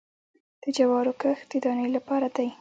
د 0.63 0.63
جوارو 0.77 1.13
کښت 1.21 1.45
د 1.51 1.53
دانې 1.63 1.87
لپاره 1.95 2.27
دی 2.35 2.47